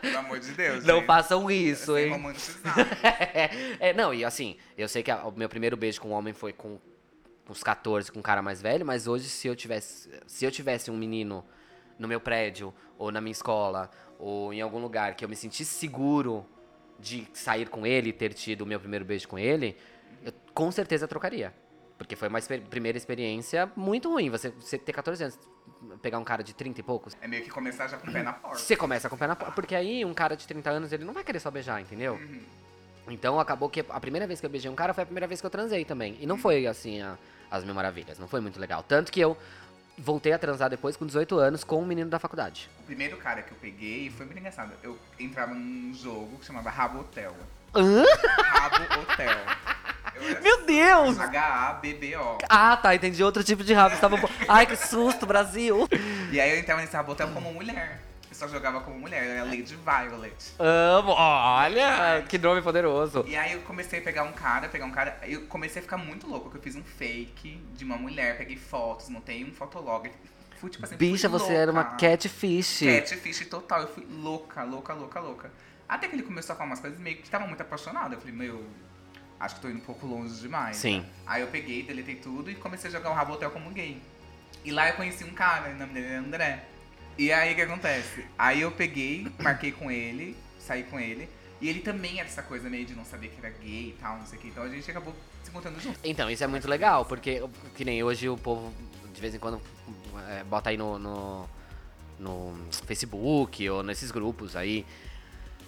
[0.00, 0.84] Pelo amor de Deus.
[0.84, 1.06] Não gente.
[1.06, 2.12] façam isso, hein?
[3.78, 6.32] é, não, e assim, eu sei que a- o meu primeiro beijo com um homem
[6.34, 6.78] foi com
[7.48, 10.90] uns 14, com um cara mais velho, mas hoje, se eu tivesse, se eu tivesse
[10.90, 11.44] um menino
[11.96, 15.72] no meu prédio, ou na minha escola, ou em algum lugar que eu me sentisse
[15.78, 16.44] seguro
[16.98, 19.76] de sair com ele e ter tido o meu primeiro beijo com ele,
[20.24, 21.54] eu com certeza trocaria.
[21.98, 24.28] Porque foi uma exper- primeira experiência muito ruim.
[24.30, 25.38] Você, você ter 14 anos,
[26.02, 28.22] pegar um cara de 30 e poucos, É meio que começar já com o pé
[28.22, 28.58] na porta.
[28.58, 29.54] você começa com o pé na porta.
[29.54, 32.20] Porque aí um cara de 30 anos, ele não vai querer só beijar, entendeu?
[33.08, 35.40] Então acabou que a primeira vez que eu beijei um cara foi a primeira vez
[35.40, 36.16] que eu transei também.
[36.20, 37.16] E não foi assim a-
[37.50, 38.82] as mil maravilhas, não foi muito legal.
[38.82, 39.36] Tanto que eu
[39.96, 42.68] voltei a transar depois com 18 anos com um menino da faculdade.
[42.80, 44.72] O primeiro cara que eu peguei foi muito engraçado.
[44.82, 47.34] Eu entrava num jogo que chamava Rabo Hotel.
[47.74, 48.04] Hã?
[48.42, 49.38] Rabo Hotel.
[50.42, 51.18] Meu Deus!
[51.18, 52.38] H-A-B-B-O.
[52.48, 53.96] Ah, tá, entendi outro tipo de rabo.
[53.98, 54.16] Tava...
[54.48, 55.88] Ai, que susto, Brasil!
[56.30, 58.00] E aí eu entrava nesse Rabo Hotel como mulher.
[58.28, 60.52] Eu só jogava como mulher, eu era Lady Violet.
[60.58, 63.24] Amo, olha, que nome poderoso.
[63.26, 65.16] E aí eu comecei a pegar um cara, pegar um cara.
[65.22, 68.56] Eu comecei a ficar muito louco, porque eu fiz um fake de uma mulher, peguei
[68.56, 70.10] fotos, montei um fotolog.
[70.60, 71.96] Fui, tipo assim, Bicha, você era uma louca.
[71.96, 72.80] catfish.
[72.80, 73.82] Catfish total.
[73.82, 75.50] Eu fui louca, louca, louca, louca.
[75.88, 78.14] Até que ele começou a falar umas coisas meio que tava muito apaixonado.
[78.14, 78.66] Eu falei, meu,
[79.38, 80.76] acho que tô indo um pouco longe demais.
[80.76, 81.04] Sim.
[81.26, 84.00] Aí eu peguei, deletei tudo e comecei a jogar o Rabotel como gay.
[84.64, 86.64] E lá eu conheci um cara, o nome dele é André.
[87.18, 88.24] E aí o que acontece?
[88.38, 91.28] Aí eu peguei, marquei com ele, saí com ele.
[91.60, 94.18] E ele também era essa coisa meio de não saber que era gay e tal,
[94.18, 94.48] não sei o que.
[94.48, 95.98] Então a gente acabou se encontrando junto.
[96.04, 97.42] Então, isso é muito legal, porque
[97.74, 98.74] que nem hoje o povo
[99.14, 99.60] de vez em quando
[100.28, 101.48] é, bota aí no, no,
[102.18, 102.54] no
[102.86, 104.84] Facebook ou nesses grupos aí.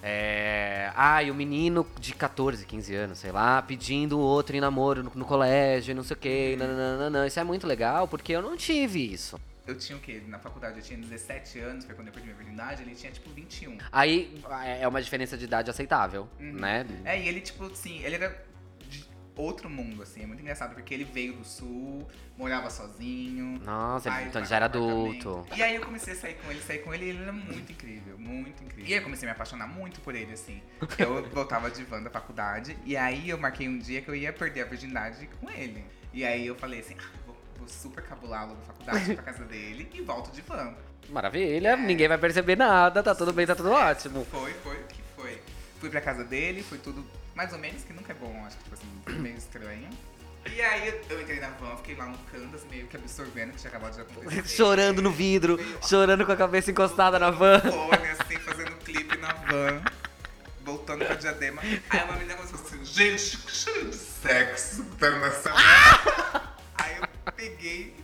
[0.02, 4.60] É, ah, e o menino de 14, 15 anos, sei lá, pedindo o outro em
[4.60, 6.56] namoro no, no colégio não sei o que.
[6.56, 7.26] Nananana.
[7.26, 9.40] Isso é muito legal porque eu não tive isso.
[9.66, 10.22] Eu tinha o quê?
[10.26, 13.28] Na faculdade eu tinha 17 anos, foi quando eu perdi minha virgindade, ele tinha tipo
[13.30, 13.76] 21.
[13.92, 14.40] Aí
[14.80, 16.52] é uma diferença de idade aceitável, Uhum.
[16.54, 16.86] né?
[17.04, 18.34] É, e ele, tipo, assim, ele era
[19.38, 20.22] outro mundo, assim.
[20.22, 23.60] É muito engraçado, porque ele veio do sul, morava sozinho.
[23.64, 25.46] Nossa, ele, então ele já era adulto.
[25.56, 27.72] E aí eu comecei a sair com ele, sair com ele, e ele era muito
[27.72, 28.86] incrível, muito incrível.
[28.86, 30.60] E aí eu comecei a me apaixonar muito por ele, assim.
[30.98, 34.32] Eu voltava de van da faculdade, e aí eu marquei um dia que eu ia
[34.32, 35.84] perder a virgindade com ele.
[36.12, 39.88] E aí eu falei assim, ah, vou, vou super cabulá-lo da faculdade pra casa dele
[39.92, 40.74] e volto de van.
[41.08, 44.24] Maravilha, ninguém vai perceber nada, tá tudo bem, tá tudo ótimo.
[44.24, 45.40] Foi, foi, que foi.
[45.78, 47.04] Fui pra casa dele, foi tudo
[47.38, 49.88] mais ou menos, que nunca é bom, acho que, tipo assim, meio estranho.
[50.44, 53.52] E aí eu entrei na van, fiquei lá no canto, assim, meio que absorvendo o
[53.52, 54.42] que tinha acabado de acontecer.
[54.56, 57.60] Chorando no vidro, Meio chorando com a cabeça encostada na van.
[57.60, 59.80] fone, assim, fazendo clipe na van.
[60.64, 61.62] Voltando pra diadema.
[61.62, 66.42] Aí uma menina começou assim, gente, que cheiro de sexo que tá nessa van.
[66.76, 67.94] Aí eu peguei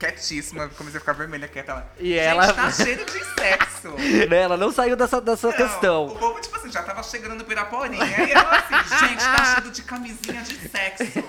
[0.00, 1.86] quietíssima, comecei a ficar vermelha quieta lá.
[1.98, 3.88] E gente, ela- tá cheiro de sexo.
[4.28, 6.16] Né, Ela não saiu dessa, dessa Não, O questão.
[6.18, 8.04] povo, tipo assim, já tava chegando no Piraporinha.
[8.04, 11.22] E ela assim, gente, tá cheio de camisinha de sexo.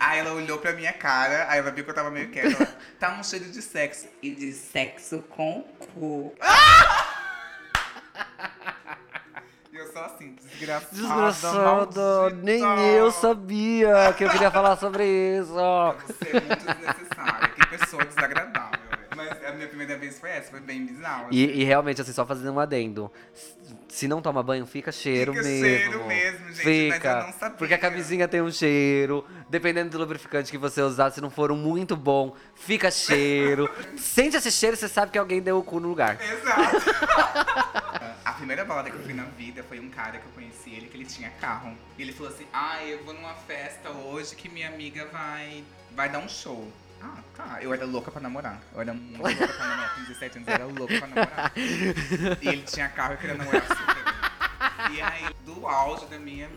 [0.00, 2.48] Aí ela olhou pra minha cara, aí ela viu que eu tava meio quieta.
[2.62, 4.06] Ela, tá um cheiro de sexo.
[4.22, 5.62] E de sexo com
[5.94, 6.32] cu.
[9.72, 10.88] E eu só assim, desgraçada.
[10.92, 12.88] Desgraçada, nem maldita.
[12.90, 15.52] eu sabia que eu queria falar sobre isso.
[15.52, 17.48] Você é muito desnecessária.
[17.48, 18.78] Que pessoa desagradável.
[19.16, 21.26] Mas a minha primeira vez foi essa, foi bem bizarro.
[21.26, 21.36] assim.
[21.36, 23.10] E, e realmente, assim, só fazendo um adendo.
[23.88, 25.66] Se não toma banho, fica cheiro Fica mesmo.
[25.66, 27.08] cheiro mesmo, gente, mas Fica.
[27.10, 27.56] eu não sabia.
[27.58, 29.24] Porque a camisinha tem um cheiro.
[29.48, 33.68] Dependendo do lubrificante que você usar, se não for um muito bom, fica cheiro.
[33.96, 36.18] Sente esse cheiro, você sabe que alguém deu o cu no lugar.
[36.20, 36.76] Exato.
[38.24, 40.86] A primeira balada que eu fui na vida foi um cara que eu conheci ele,
[40.86, 41.74] que ele tinha carro.
[41.96, 45.64] E ele falou assim, ah, eu vou numa festa hoje que minha amiga vai,
[45.96, 46.70] vai dar um show.
[47.02, 47.58] Ah, tá.
[47.62, 48.60] Eu era louca pra namorar.
[48.74, 49.94] Eu era muito louca pra namorar.
[49.94, 51.52] Com 17 anos eu era louca pra namorar.
[51.56, 54.92] E ele tinha carro e queria namorar super.
[54.92, 56.48] E aí, do auge da minha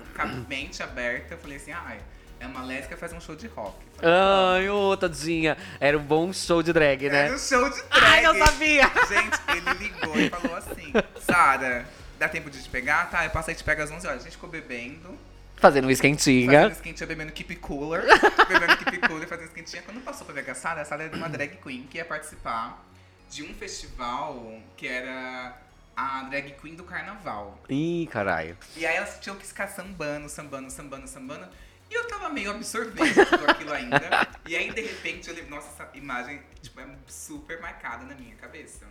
[0.48, 1.96] mente aberta, eu falei assim, ah,
[2.40, 3.76] é uma lésbica faz um show de rock.
[3.98, 4.16] Falei,
[4.64, 5.58] Ai, ô, tadinha.
[5.80, 7.36] Era um bom show de drag, Era né?
[7.36, 8.04] um show de drag.
[8.04, 8.84] Ai, eu sabia!
[9.08, 11.86] Gente, ele ligou e falou assim: Sara,
[12.18, 13.10] dá tempo de te pegar?
[13.12, 14.22] Tá, eu passei te pega às 11 horas.
[14.22, 15.16] A gente ficou bebendo,
[15.62, 16.68] Fazendo um fazendo esquentinha.
[16.68, 18.02] esquentinha, bebendo keep cooler.
[18.50, 19.82] bebendo keep cooler, fazendo esquentinha.
[19.84, 22.84] Quando passou pra pegar a Sara, a Sara era uma drag queen que ia participar
[23.30, 25.56] de um festival que era
[25.96, 27.58] a drag queen do carnaval.
[27.70, 28.58] Ih, caralho.
[28.76, 31.48] E aí elas tinham que ficar sambando, sambando, sambando, sambando.
[31.90, 34.00] E eu tava meio absorvendo tudo aquilo ainda.
[34.48, 38.36] E aí, de repente, eu lembro, nossa, essa imagem, tipo, é super marcada na minha
[38.36, 38.86] cabeça.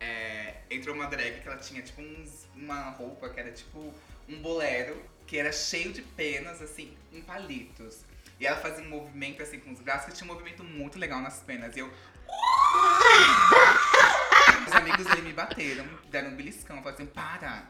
[0.00, 3.92] É, entrou uma drag que ela tinha, tipo, uns- uma roupa que era, tipo,
[4.28, 7.98] um bolero, que era cheio de penas, assim, em palitos.
[8.40, 11.20] E ela fazia um movimento, assim, com os braços, que tinha um movimento muito legal
[11.20, 11.76] nas penas.
[11.76, 11.92] E eu...
[14.66, 17.64] Os amigos dele me bateram, deram um beliscão, falaram assim, para...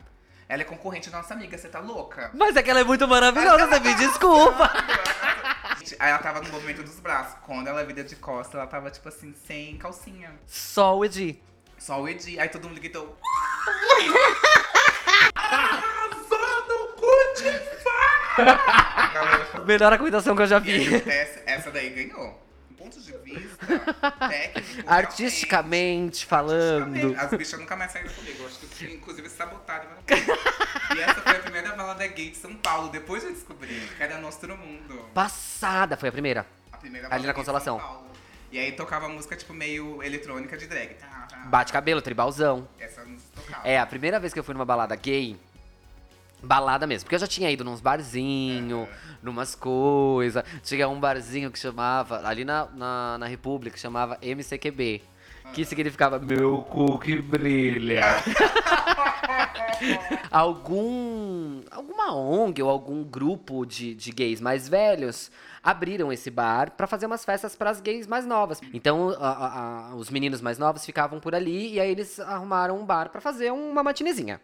[0.49, 2.31] Ela é concorrente da nossa amiga, você tá louca?
[2.33, 4.73] Mas é que ela é muito maravilhosa, você me desculpa.
[5.99, 7.39] Aí ela tava no movimento dos braços.
[7.45, 10.33] Quando ela vira de costas, ela tava, tipo assim, sem calcinha.
[10.47, 11.43] Só o Edi.
[11.77, 12.39] Só o Edi.
[12.39, 13.19] Aí todo mundo gritou.
[19.67, 20.95] Melhor acomodação que eu já vi.
[20.97, 22.47] acontece, essa daí ganhou.
[22.71, 23.67] Do ponto de vista
[24.29, 24.83] técnico.
[24.91, 27.15] Artisticamente falando.
[27.19, 28.39] As bichas nunca mais saíram comigo.
[28.43, 29.85] Eu acho que, inclusive, sabotaram.
[29.91, 30.97] não.
[30.97, 32.89] E essa foi a primeira balada gay de São Paulo.
[32.89, 35.07] Depois eu descobri que era Nostro Mundo.
[35.13, 36.47] Passada, foi a primeira.
[36.73, 37.79] A primeira Ali na balada gay de Consolação.
[37.79, 38.09] São Paulo.
[38.51, 40.95] E aí tocava música, tipo, meio eletrônica de drag.
[40.95, 41.37] Tá, tá.
[41.47, 42.67] Bate cabelo, tribalzão.
[42.79, 43.69] Essa não tocava.
[43.69, 45.37] É, a primeira vez que eu fui numa balada gay,
[46.43, 48.89] balada mesmo, porque eu já tinha ido nos barzinhos,
[49.23, 50.43] numas coisas.
[50.63, 55.03] Tinha um barzinho que chamava, ali na, na, na República, chamava MCQB.
[55.53, 58.03] Que significava meu cu que brilha.
[60.31, 61.63] algum.
[61.71, 65.31] alguma ONG ou algum grupo de, de gays mais velhos
[65.63, 68.61] abriram esse bar pra fazer umas festas pras gays mais novas.
[68.73, 72.85] Então, a- a- os meninos mais novos ficavam por ali e aí eles arrumaram um
[72.85, 74.41] bar pra fazer uma matinezinha.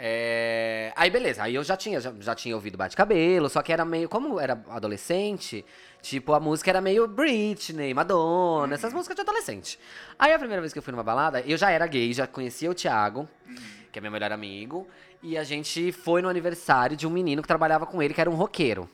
[0.00, 3.84] É, Aí beleza, aí eu já tinha, já, já tinha ouvido bate-cabelo, só que era
[3.84, 5.64] meio, como era adolescente,
[6.00, 9.78] tipo, a música era meio Britney, Madonna, essas músicas de adolescente.
[10.16, 12.70] Aí a primeira vez que eu fui numa balada, eu já era gay, já conhecia
[12.70, 13.28] o Thiago,
[13.90, 14.86] que é meu melhor amigo,
[15.20, 18.30] e a gente foi no aniversário de um menino que trabalhava com ele, que era
[18.30, 18.88] um roqueiro.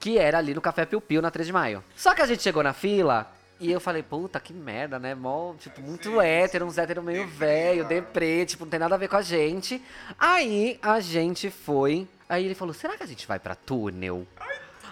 [0.00, 1.84] Que era ali no Café Piu Piu, na 3 de maio.
[1.94, 3.30] Só que a gente chegou na fila
[3.68, 5.14] e eu falei, puta, que merda, né?
[5.14, 9.08] Mó, tipo, muito hétero, uns hétero meio velho, deprê, tipo, não tem nada a ver
[9.08, 9.82] com a gente.
[10.18, 12.06] Aí a gente foi.
[12.28, 14.26] Aí ele falou, será que a gente vai pra túnel?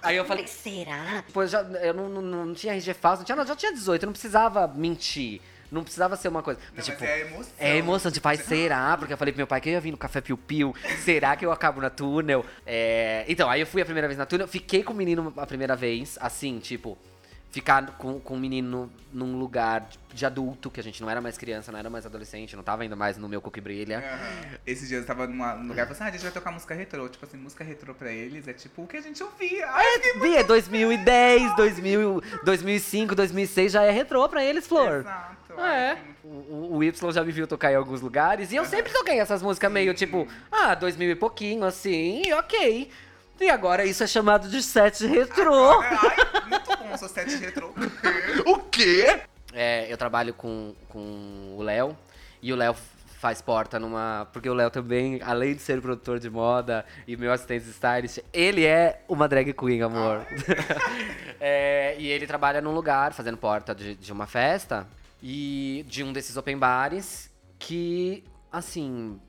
[0.02, 1.24] Aí eu falei, Será?
[1.32, 3.72] Pô, eu, já, eu não, não, não tinha RG falso, não tinha, nada, já tinha
[3.72, 5.40] 18, eu não precisava mentir.
[5.70, 6.60] Não precisava ser uma coisa.
[6.60, 7.52] Não, Mas, mas tipo, é a emoção.
[7.58, 8.94] é emoção, tipo, ai, será?
[8.98, 10.74] Porque eu falei pro meu pai que eu ia vir no Café Piu Piu.
[11.02, 12.44] Será que eu acabo na túnel?
[12.66, 15.46] É, Então, aí eu fui a primeira vez na túnel, fiquei com o menino a
[15.46, 16.98] primeira vez, assim, tipo,
[17.52, 21.36] ficar com, com o menino num lugar de adulto, que a gente não era mais
[21.36, 23.98] criança, não era mais adolescente, não tava ainda mais no meu que brilha.
[23.98, 24.56] Aham.
[24.66, 26.50] Esses dias eu tava numa- num lugar e falei assim, ah, a gente vai tocar
[26.50, 27.06] música retrô.
[27.10, 29.66] Tipo assim, música retrô pra eles é tipo o que a gente ouvia.
[29.68, 35.00] Ai, É, Vi, é 2010, 2000, 2005, 2006 já é retrô pra eles, Flor.
[35.00, 35.60] Exato.
[35.60, 35.98] É.
[36.24, 39.42] O, o Y já me viu tocar em alguns lugares e eu sempre toquei essas
[39.42, 42.90] músicas meio tipo, ah, 2000 e pouquinho, assim, ok.
[43.40, 45.80] E agora isso é chamado de set retrô.
[45.80, 46.16] Ai,
[46.48, 47.72] muito bom, sou sete retrô.
[48.46, 49.22] O quê?
[49.52, 51.96] É, eu trabalho com, com o Léo
[52.40, 52.74] e o Léo
[53.22, 54.26] faz porta numa.
[54.32, 58.66] Porque o Léo também, além de ser produtor de moda e meu assistente stylist, ele
[58.66, 60.26] é uma drag queen, amor.
[61.44, 64.86] É, e ele trabalha num lugar fazendo porta de, de uma festa
[65.20, 69.20] e de um desses open bares que, assim.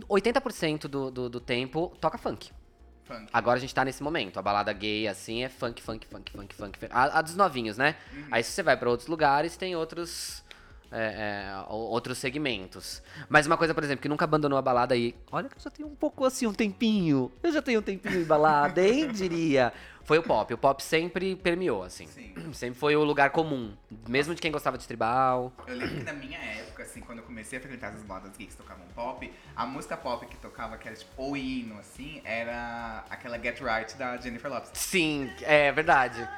[0.00, 2.50] 80% do, do, do tempo toca funk.
[3.04, 3.26] Funk.
[3.32, 4.38] Agora a gente tá nesse momento.
[4.38, 6.78] A balada gay, assim, é funk, funk, funk, funk, funk.
[6.78, 6.92] funk.
[6.92, 7.96] A, a dos novinhos, né?
[8.30, 10.41] Aí se você vai pra outros lugares, tem outros.
[10.92, 13.02] É, é, outros segmentos.
[13.28, 15.14] Mas uma coisa, por exemplo, que nunca abandonou a balada aí.
[15.30, 17.32] Olha que eu já tenho um pouco assim, um tempinho.
[17.42, 19.72] Eu já tenho um tempinho em balada, hein, diria.
[20.04, 20.52] Foi o pop.
[20.52, 22.06] O pop sempre permeou, assim.
[22.06, 22.34] Sim.
[22.52, 23.74] Sempre foi o lugar comum.
[24.06, 25.52] Mesmo de quem gostava de tribal.
[25.66, 28.50] Eu lembro que na minha época, assim, quando eu comecei a frequentar as modas gays
[28.50, 33.04] que tocavam pop, a música pop que tocava, que era tipo o hino, assim, era
[33.08, 34.70] aquela Get Right da Jennifer Lopez.
[34.74, 36.28] Sim, é verdade.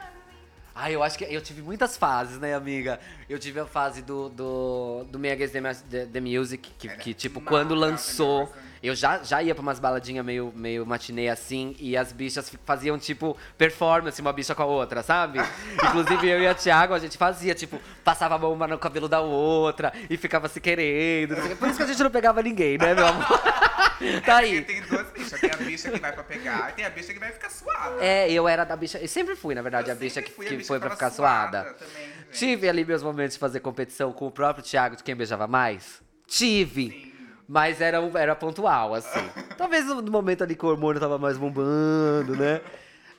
[0.75, 2.99] Ah, eu acho que eu tive muitas fases, né, amiga?
[3.29, 5.55] Eu tive a fase do, do, do Me Against
[5.89, 8.69] the, the, Music, que, que, tipo, maravilhosa, quando lançou, maravilhosa.
[8.83, 12.99] eu já, já ia pra umas baladinhas meio, meio matinê assim, e as bichas faziam,
[12.99, 15.39] tipo, performance uma bicha com a outra, sabe?
[15.81, 19.09] Inclusive eu e a Thiago, a gente fazia, tipo, passava a mão uma no cabelo
[19.09, 21.37] da outra, e ficava se querendo.
[21.57, 23.54] Por isso que a gente não pegava ninguém, né, meu amor?
[24.25, 24.63] Tá aí.
[24.63, 27.19] Tem duas bichas, tem a bicha que vai pra pegar e tem a bicha que
[27.19, 28.05] vai ficar suada.
[28.05, 28.99] É, eu era da bicha.
[28.99, 31.65] Eu sempre fui, na verdade, a bicha que, a que bicha foi pra ficar suada.
[31.65, 32.39] também, gente.
[32.39, 36.03] Tive ali meus momentos de fazer competição com o próprio Thiago de quem beijava mais.
[36.27, 37.13] Tive.
[37.47, 39.29] Mas era, era pontual, assim.
[39.59, 42.61] Talvez no no momento ali que o hormônio tava mais bombando, né?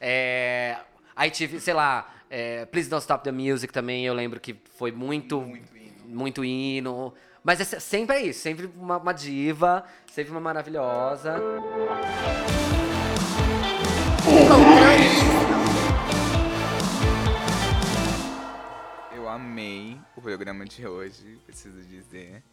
[0.01, 0.77] É,
[1.15, 4.91] aí tive, sei lá, é, Please Don't Stop the Music também, eu lembro que foi
[4.91, 5.93] muito, Muito hino.
[6.07, 7.13] muito hino.
[7.45, 11.35] Mas é se- sempre é isso, sempre uma, uma diva, sempre uma maravilhosa.
[19.13, 22.43] Eu amei o programa de hoje, preciso dizer.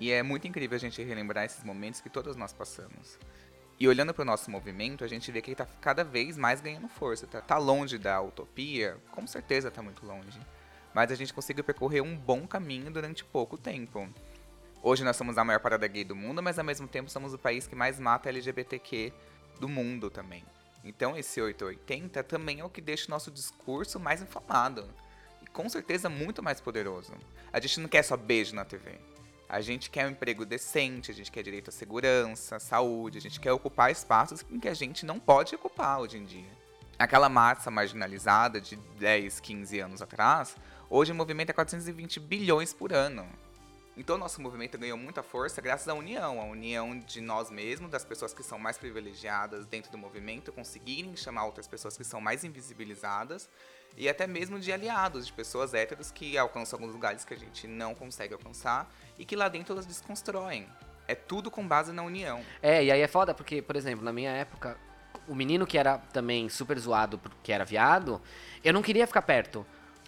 [0.00, 3.18] E é muito incrível a gente relembrar esses momentos que todos nós passamos.
[3.78, 6.60] E olhando para o nosso movimento, a gente vê que ele tá cada vez mais
[6.60, 7.26] ganhando força.
[7.26, 8.96] Tá, tá longe da utopia?
[9.12, 10.38] Com certeza tá muito longe.
[10.92, 14.08] Mas a gente conseguiu percorrer um bom caminho durante pouco tempo.
[14.86, 17.38] Hoje nós somos a maior parada gay do mundo, mas ao mesmo tempo somos o
[17.38, 19.14] país que mais mata LGBTQ
[19.58, 20.44] do mundo também.
[20.84, 24.86] Então esse 880 também é o que deixa o nosso discurso mais inflamado.
[25.40, 27.14] E com certeza muito mais poderoso.
[27.50, 28.98] A gente não quer só beijo na TV.
[29.48, 33.40] A gente quer um emprego decente, a gente quer direito à segurança, saúde, a gente
[33.40, 36.50] quer ocupar espaços em que a gente não pode ocupar hoje em dia.
[36.98, 40.54] Aquela massa marginalizada de 10, 15 anos atrás,
[40.90, 43.26] hoje é 420 bilhões por ano.
[43.96, 48.04] Então nosso movimento ganhou muita força graças à união, à união de nós mesmos, das
[48.04, 52.42] pessoas que são mais privilegiadas dentro do movimento, conseguirem chamar outras pessoas que são mais
[52.42, 53.48] invisibilizadas
[53.96, 57.68] e até mesmo de aliados, de pessoas héteros que alcançam alguns lugares que a gente
[57.68, 60.68] não consegue alcançar e que lá dentro elas desconstroem.
[61.06, 62.42] É tudo com base na união.
[62.60, 64.76] É, e aí é foda porque, por exemplo, na minha época,
[65.28, 68.20] o menino que era também super zoado porque era viado,
[68.64, 69.64] eu não queria ficar perto.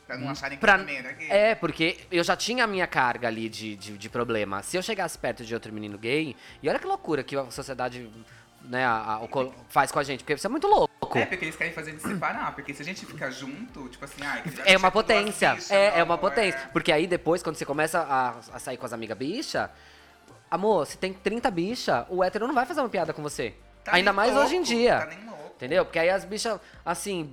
[0.06, 1.28] Pra não acharem que Pra- também era gay.
[1.30, 4.62] É, porque eu já tinha a minha carga ali de, de, de problema.
[4.62, 8.08] Se eu chegasse perto de outro menino gay, e olha que loucura que a sociedade
[8.62, 11.18] né, a- a- faz com a gente, porque isso é muito louco.
[11.18, 14.22] É, porque eles querem fazer de separar, porque se a gente ficar junto, tipo assim,
[14.24, 15.54] ai, É uma potência.
[15.54, 16.58] bichas, é, é uma não, potência.
[16.58, 16.66] é.
[16.72, 19.70] Porque aí depois, quando você começa a, a sair com as amigas bicha,
[20.50, 23.54] amor, se tem 30 bicha, o hétero não vai fazer uma piada com você.
[23.84, 24.98] Tá Ainda mais louco, hoje em dia.
[25.00, 25.36] Tá nem louco.
[25.56, 25.84] Entendeu?
[25.84, 27.32] Porque aí as bichas, assim,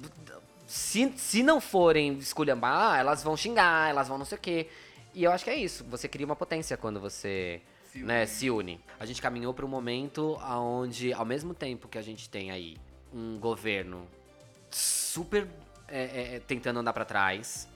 [0.65, 4.67] se, se não forem esculhambar, elas vão xingar, elas vão não sei o quê.
[5.13, 5.84] E eu acho que é isso.
[5.89, 8.28] Você cria uma potência quando você Se né, une.
[8.28, 8.82] se une.
[8.99, 12.78] A gente caminhou para um momento onde, ao mesmo tempo que a gente tem aí
[13.13, 14.08] um governo
[14.71, 15.47] super
[15.88, 17.67] é, é, é, tentando andar para trás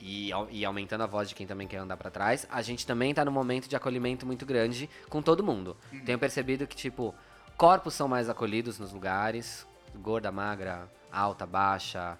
[0.00, 2.86] e, au- e aumentando a voz de quem também quer andar para trás, a gente
[2.86, 5.76] também tá num momento de acolhimento muito grande com todo mundo.
[6.06, 7.14] Tenho percebido que, tipo,
[7.58, 9.66] corpos são mais acolhidos nos lugares,
[9.96, 12.18] gorda, magra, alta, baixa,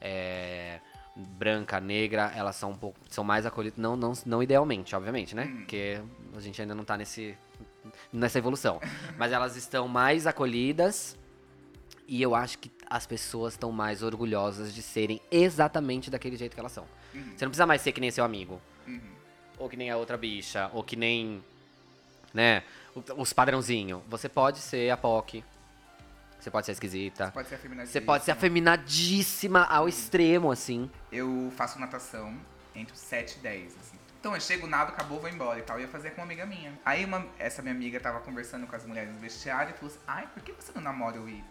[0.00, 0.80] é,
[1.16, 5.46] branca, negra, elas são um pouco são mais acolhidas, não, não, não idealmente, obviamente, né?
[5.58, 6.00] Porque
[6.36, 7.36] a gente ainda não tá nesse
[8.12, 8.80] nessa evolução,
[9.18, 11.18] mas elas estão mais acolhidas
[12.06, 16.60] e eu acho que as pessoas estão mais orgulhosas de serem exatamente daquele jeito que
[16.60, 16.84] elas são.
[17.12, 18.60] Você não precisa mais ser que nem seu amigo.
[19.58, 20.70] Ou que nem a outra bicha.
[20.72, 21.42] Ou que nem.
[22.32, 22.62] Né?
[23.16, 24.02] Os padrãozinho.
[24.08, 25.44] Você pode ser a POC.
[26.42, 27.30] Você pode ser esquisita.
[27.30, 27.92] Pode ser afeminadíssima.
[27.92, 30.90] Você pode ser afeminadíssima ao extremo, assim.
[31.12, 32.34] Eu faço natação
[32.74, 33.96] entre os 7 e 10, assim.
[34.18, 35.76] Então eu chego, nada, acabou, vou embora e tal.
[35.76, 36.72] Eu ia fazer com uma amiga minha.
[36.84, 40.04] Aí uma, essa minha amiga tava conversando com as mulheres no vestiário e falou assim:
[40.04, 41.42] Ai, por que você não namora o Y?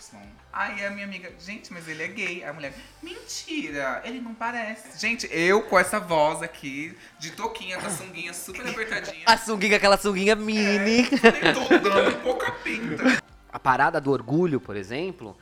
[0.51, 2.43] Aí a minha amiga, gente, mas ele é gay.
[2.43, 4.99] Aí a mulher, mentira, ele não parece.
[4.99, 9.23] Gente, eu com essa voz aqui, de toquinha, com a sunguinha super apertadinha.
[9.27, 11.08] A sunguinha, aquela sunguinha mini.
[11.10, 11.10] Nem
[11.54, 13.21] tô dando pouca pinta.
[13.52, 15.36] A parada do orgulho, por exemplo,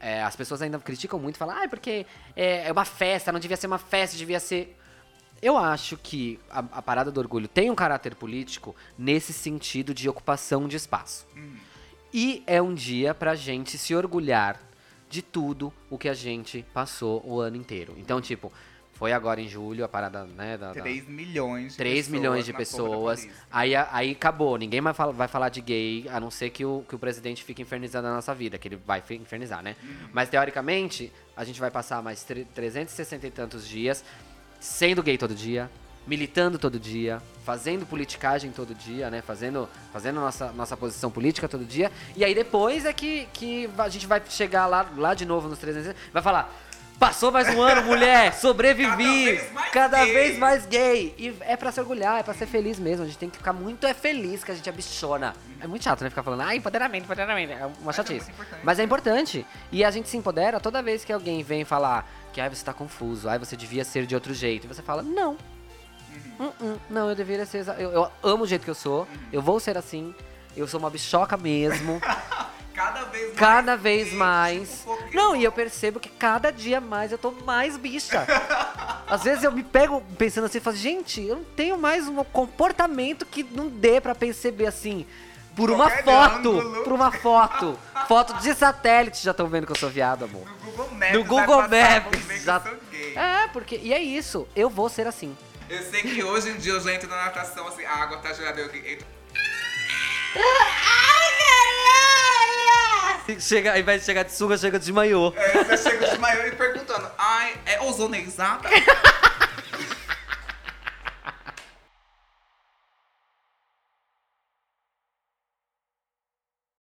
[0.00, 3.56] é, as pessoas ainda criticam muito, falam, ah, porque é, é uma festa, não devia
[3.56, 4.76] ser uma festa, devia ser.
[5.40, 10.08] Eu acho que a, a parada do orgulho tem um caráter político nesse sentido de
[10.08, 11.26] ocupação de espaço.
[12.12, 14.60] E é um dia pra gente se orgulhar
[15.08, 17.94] de tudo o que a gente passou o ano inteiro.
[17.98, 18.52] Então, tipo,
[18.98, 20.56] foi agora em julho a parada, né?
[20.58, 23.28] Da, da- 3 milhões de 3 pessoas milhões de pessoas.
[23.50, 24.56] Aí, aí acabou.
[24.58, 27.44] Ninguém mais fala- vai falar de gay, a não ser que o, que o presidente
[27.44, 29.76] fique infernizando a nossa vida, que ele vai infernizar, né?
[29.80, 30.08] Uhum.
[30.12, 34.04] Mas teoricamente, a gente vai passar mais tre- 360 e tantos dias
[34.58, 35.70] sendo gay todo dia,
[36.04, 39.22] militando todo dia, fazendo politicagem todo dia, né?
[39.22, 41.92] Fazendo, fazendo nossa, nossa posição política todo dia.
[42.16, 45.58] E aí depois é que, que a gente vai chegar lá, lá de novo nos
[45.60, 46.52] 360, vai falar.
[46.98, 51.14] Passou mais um ano, mulher, sobrevivi, Cada vez mais cada gay." vez mais gay.
[51.16, 53.04] E é pra se orgulhar, é pra ser feliz mesmo.
[53.04, 55.32] A gente tem que ficar muito é feliz que a gente é bichona.
[55.60, 56.10] É muito chato, né?
[56.10, 57.52] Ficar falando, ah, empoderamento, empoderamento.
[57.52, 58.30] É uma é chatice.
[58.30, 58.60] importante.
[58.64, 59.46] Mas é importante.
[59.70, 62.72] E a gente se empodera toda vez que alguém vem falar que ai, você tá
[62.72, 64.64] confuso, ai, você devia ser de outro jeito.
[64.64, 65.36] E você fala, não.
[66.40, 66.46] Uhum.
[66.46, 67.64] Hum, hum, não, eu deveria ser.
[67.78, 69.06] Eu, eu amo o jeito que eu sou.
[69.32, 70.12] Eu vou ser assim.
[70.56, 72.00] Eu sou uma bichoca mesmo.
[72.78, 73.36] Cada vez mais.
[73.36, 74.68] cada vez mais.
[74.78, 74.98] tipo.
[75.12, 78.24] Não, e eu percebo que cada dia mais eu tô mais bicha.
[79.08, 83.26] Às vezes eu me pego pensando assim, falo, gente, eu não tenho mais um comportamento
[83.26, 85.04] que não dê pra perceber assim.
[85.56, 86.84] Por uma Qualquer foto, ângulo.
[86.84, 87.76] por uma foto.
[88.06, 90.46] Foto de satélite já estão vendo que eu sou viado, amor.
[90.46, 91.12] No Google Maps.
[91.14, 92.62] No Google Maps, já-.
[93.16, 93.74] É, porque.
[93.82, 95.36] E é isso, eu vou ser assim.
[95.68, 98.32] Eu sei que hoje em dia eu já entro na natação assim, a água tá
[98.32, 98.60] gelada.
[98.60, 99.04] Eu entro.
[103.38, 105.34] Chega, ao invés de chegar de sunga, chega de maiô.
[105.36, 108.68] É, eu chego de maior e perguntando, ai, é ozonizada?